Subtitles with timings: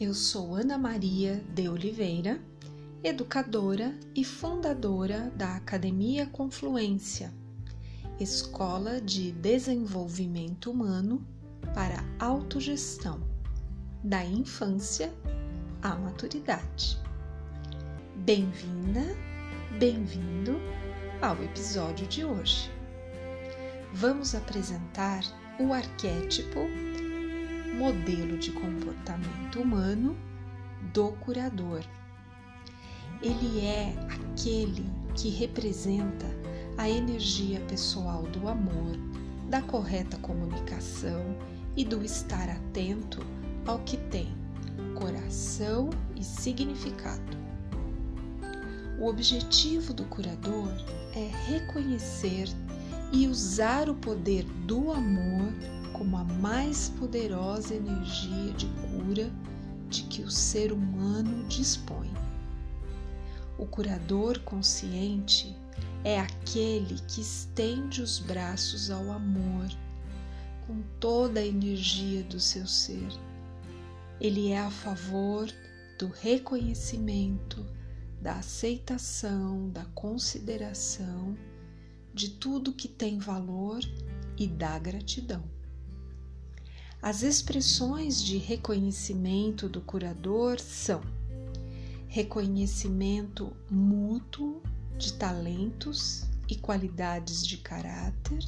[0.00, 2.40] Eu sou Ana Maria de Oliveira,
[3.02, 7.34] educadora e fundadora da Academia Confluência,
[8.20, 11.26] Escola de Desenvolvimento Humano
[11.74, 13.20] para Autogestão,
[14.04, 15.12] da infância
[15.82, 16.96] à maturidade.
[18.18, 19.02] Bem-vinda,
[19.80, 20.60] bem-vindo
[21.20, 22.70] ao episódio de hoje.
[23.94, 25.24] Vamos apresentar
[25.58, 26.60] o arquétipo
[27.78, 30.16] modelo de comportamento humano
[30.92, 31.80] do curador.
[33.22, 34.84] Ele é aquele
[35.14, 36.26] que representa
[36.76, 38.96] a energia pessoal do amor,
[39.48, 41.36] da correta comunicação
[41.76, 43.24] e do estar atento
[43.64, 44.36] ao que tem
[44.96, 47.38] coração e significado.
[48.98, 50.72] O objetivo do curador
[51.14, 52.48] é reconhecer
[53.12, 55.52] e usar o poder do amor
[55.98, 59.28] como a mais poderosa energia de cura
[59.88, 62.12] de que o ser humano dispõe.
[63.58, 65.56] O curador consciente
[66.04, 69.66] é aquele que estende os braços ao amor
[70.68, 73.08] com toda a energia do seu ser.
[74.20, 75.48] Ele é a favor
[75.98, 77.66] do reconhecimento,
[78.22, 81.36] da aceitação, da consideração
[82.14, 83.80] de tudo que tem valor
[84.36, 85.57] e da gratidão.
[87.00, 91.00] As expressões de reconhecimento do curador são
[92.08, 94.60] reconhecimento mútuo
[94.96, 98.40] de talentos e qualidades de caráter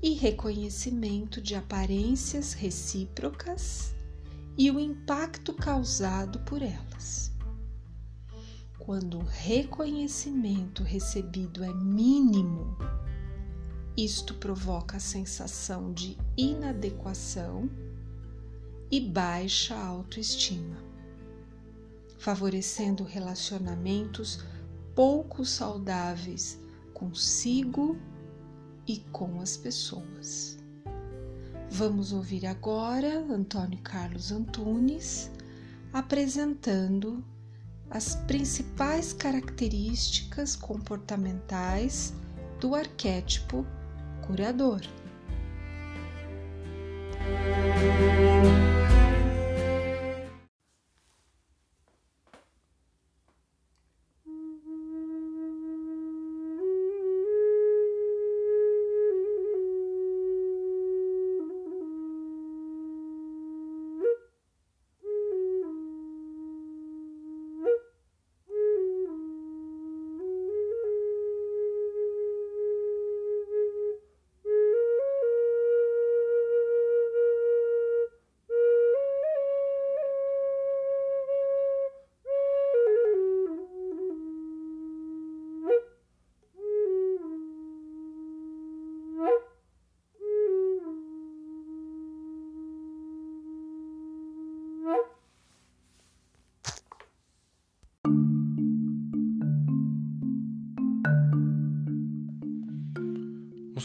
[0.00, 3.92] e reconhecimento de aparências recíprocas
[4.56, 7.32] e o impacto causado por elas.
[8.78, 12.78] Quando o reconhecimento recebido é mínimo,
[14.04, 17.68] isto provoca a sensação de inadequação
[18.90, 20.82] e baixa autoestima,
[22.18, 24.42] favorecendo relacionamentos
[24.94, 26.58] pouco saudáveis
[26.94, 27.98] consigo
[28.86, 30.58] e com as pessoas.
[31.70, 35.30] Vamos ouvir agora Antônio Carlos Antunes
[35.92, 37.22] apresentando
[37.90, 42.14] as principais características comportamentais
[42.60, 43.66] do arquétipo
[44.30, 44.99] curador.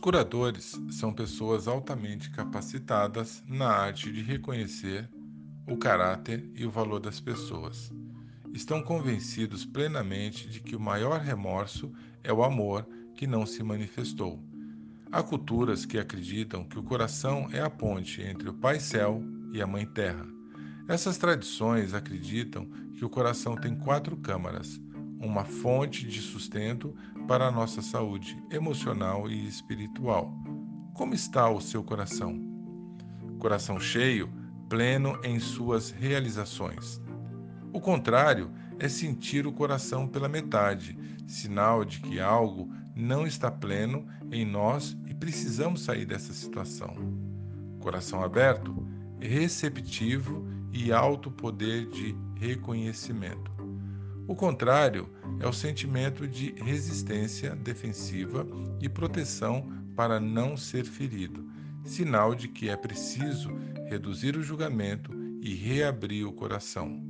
[0.00, 5.06] Curadores são pessoas altamente capacitadas na arte de reconhecer
[5.68, 7.92] o caráter e o valor das pessoas.
[8.54, 11.92] Estão convencidos plenamente de que o maior remorso
[12.24, 14.42] é o amor que não se manifestou.
[15.12, 19.60] Há culturas que acreditam que o coração é a ponte entre o Pai Céu e
[19.60, 20.26] a Mãe Terra.
[20.88, 22.64] Essas tradições acreditam
[22.94, 24.80] que o coração tem quatro câmaras
[25.20, 26.96] uma fonte de sustento
[27.30, 30.34] para a nossa saúde emocional e espiritual.
[30.92, 32.42] Como está o seu coração?
[33.38, 34.28] Coração cheio,
[34.68, 37.00] pleno em suas realizações.
[37.72, 38.50] O contrário
[38.80, 44.98] é sentir o coração pela metade, sinal de que algo não está pleno em nós
[45.06, 46.96] e precisamos sair dessa situação.
[47.78, 48.74] Coração aberto,
[49.20, 53.49] receptivo e alto poder de reconhecimento.
[54.26, 55.08] O contrário
[55.40, 58.46] é o sentimento de resistência defensiva
[58.80, 61.44] e proteção para não ser ferido,
[61.84, 63.50] sinal de que é preciso
[63.88, 67.02] reduzir o julgamento e reabrir o coração.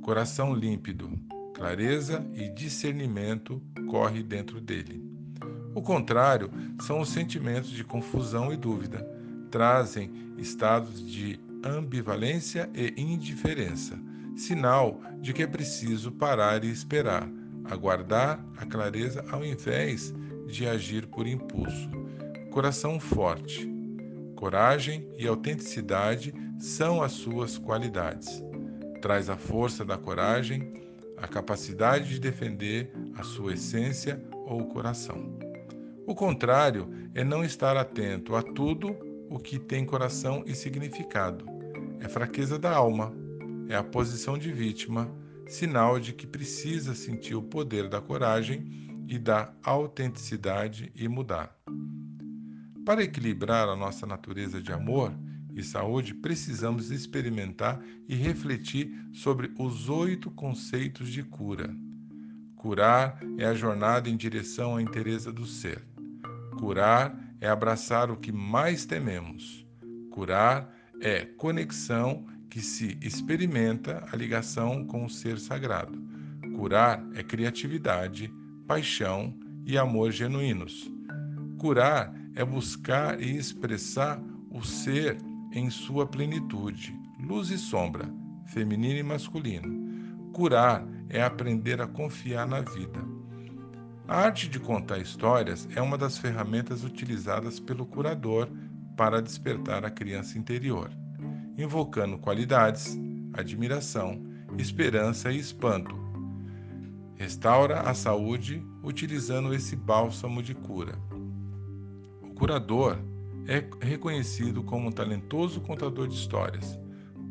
[0.00, 1.10] Coração límpido,
[1.54, 5.04] clareza e discernimento corre dentro dele.
[5.74, 9.06] O contrário são os sentimentos de confusão e dúvida,
[9.50, 13.98] trazem estados de ambivalência e indiferença
[14.36, 17.28] sinal de que é preciso parar e esperar,
[17.64, 20.12] aguardar a clareza ao invés
[20.46, 21.90] de agir por impulso.
[22.50, 23.70] Coração forte.
[24.36, 28.42] Coragem e autenticidade são as suas qualidades.
[29.00, 30.74] Traz a força da coragem,
[31.16, 35.38] a capacidade de defender a sua essência ou coração.
[36.06, 38.96] O contrário é não estar atento a tudo
[39.30, 41.46] o que tem coração e significado.
[42.00, 43.14] É fraqueza da alma,
[43.72, 45.10] é a posição de vítima,
[45.46, 51.56] sinal de que precisa sentir o poder da coragem e da autenticidade e mudar.
[52.84, 55.10] Para equilibrar a nossa natureza de amor
[55.54, 61.74] e saúde, precisamos experimentar e refletir sobre os oito conceitos de cura.
[62.56, 65.82] Curar é a jornada em direção à inteireza do ser.
[66.58, 69.66] Curar é abraçar o que mais tememos.
[70.10, 70.70] Curar
[71.00, 75.98] é conexão que se experimenta a ligação com o ser sagrado.
[76.54, 78.30] Curar é criatividade,
[78.66, 79.34] paixão
[79.64, 80.92] e amor genuínos.
[81.56, 85.16] Curar é buscar e expressar o ser
[85.54, 88.06] em sua plenitude, luz e sombra,
[88.48, 90.30] feminino e masculino.
[90.34, 93.02] Curar é aprender a confiar na vida.
[94.06, 98.46] A arte de contar histórias é uma das ferramentas utilizadas pelo curador
[98.94, 100.90] para despertar a criança interior,
[101.56, 102.98] invocando qualidades,
[103.32, 104.20] admiração,
[104.58, 105.94] esperança e espanto.
[107.14, 110.98] Restaura a saúde utilizando esse bálsamo de cura.
[112.22, 112.98] O curador
[113.46, 116.78] é reconhecido como um talentoso contador de histórias.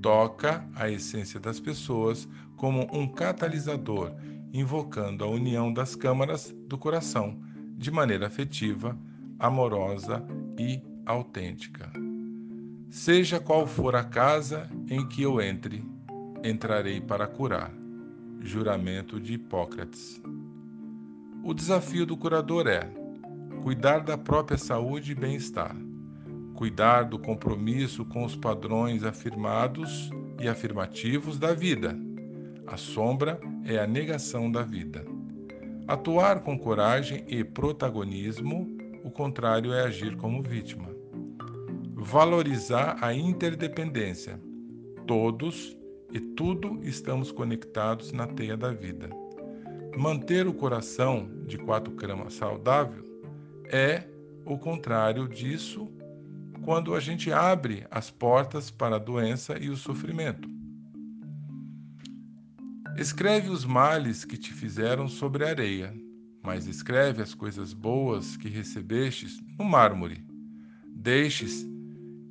[0.00, 4.12] Toca a essência das pessoas como um catalisador
[4.52, 7.38] invocando a união das câmaras do coração,
[7.76, 8.98] de maneira afetiva,
[9.38, 10.24] amorosa
[10.58, 12.09] e autêntica.
[12.90, 15.82] Seja qual for a casa em que eu entre,
[16.44, 17.72] entrarei para curar.
[18.40, 20.20] Juramento de Hipócrates.
[21.42, 22.90] O desafio do curador é
[23.62, 25.74] cuidar da própria saúde e bem-estar,
[26.54, 31.96] cuidar do compromisso com os padrões afirmados e afirmativos da vida
[32.70, 35.04] a sombra é a negação da vida.
[35.88, 38.68] Atuar com coragem e protagonismo,
[39.02, 40.88] o contrário é agir como vítima.
[42.02, 44.40] Valorizar a interdependência.
[45.06, 45.76] Todos
[46.10, 49.10] e tudo estamos conectados na teia da vida.
[49.98, 53.04] Manter o coração de quatro gramas saudável
[53.66, 54.08] é
[54.46, 55.92] o contrário disso
[56.64, 60.48] quando a gente abre as portas para a doença e o sofrimento.
[62.96, 65.94] Escreve os males que te fizeram sobre a areia,
[66.42, 70.24] mas escreve as coisas boas que recebestes no mármore.
[70.88, 71.68] Deixes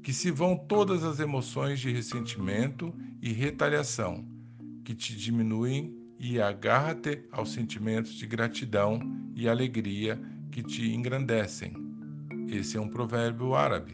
[0.04, 4.26] que se vão todas as emoções de ressentimento e retaliação
[4.84, 9.00] que te diminuem e agarra-te aos sentimentos de gratidão
[9.36, 10.20] e alegria
[10.52, 11.74] que te engrandecem.
[12.48, 13.94] Esse é um provérbio árabe.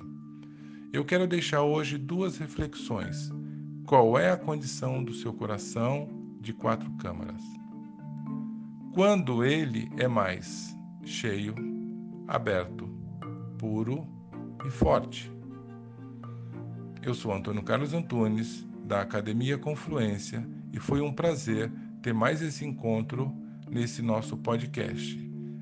[0.93, 3.29] Eu quero deixar hoje duas reflexões.
[3.85, 7.41] Qual é a condição do seu coração de quatro câmaras.
[8.93, 11.55] Quando ele é mais cheio,
[12.27, 12.87] aberto,
[13.57, 14.07] puro
[14.63, 15.34] e forte.
[17.05, 20.43] Eu sou Antônio Carlos Antunes, da Academia Confluência,
[20.73, 21.71] e foi um prazer
[22.01, 23.31] ter mais esse encontro
[23.69, 25.15] nesse nosso podcast.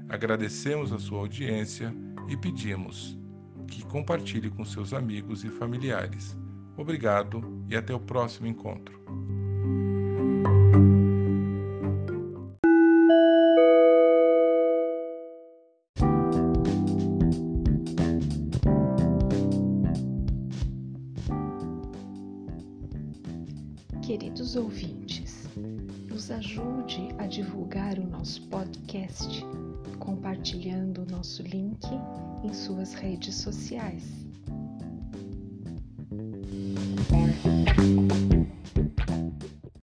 [0.08, 1.94] Agradecemos a sua audiência
[2.30, 3.20] e pedimos
[3.68, 6.34] que compartilhe com seus amigos e familiares.
[6.78, 9.04] Obrigado e até o próximo encontro.
[24.06, 25.48] Queridos ouvintes,
[26.10, 29.46] nos ajude a divulgar o nosso podcast
[29.98, 31.88] compartilhando o nosso link
[32.44, 34.04] em suas redes sociais.